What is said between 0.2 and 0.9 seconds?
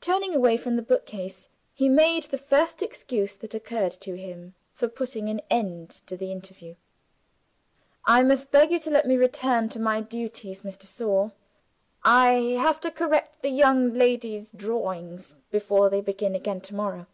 away from the